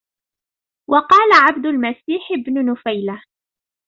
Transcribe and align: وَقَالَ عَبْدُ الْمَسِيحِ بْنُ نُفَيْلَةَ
وَقَالَ 0.89 1.31
عَبْدُ 1.33 1.65
الْمَسِيحِ 1.65 2.21
بْنُ 2.47 2.71
نُفَيْلَةَ 2.71 3.23